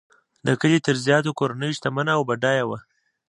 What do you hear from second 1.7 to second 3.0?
شتمنه او بډایه وه.